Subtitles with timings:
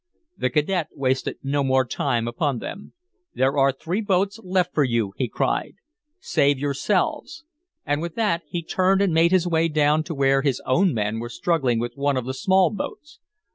[0.35, 2.93] The cadet wasted no more time upon them.
[3.35, 5.75] "There are three boats left for you," he cried.
[6.19, 7.45] "Save yourselves."
[7.85, 11.19] And with that he turned and made his way down to where his own men
[11.19, 13.19] were struggling with one of the small boats.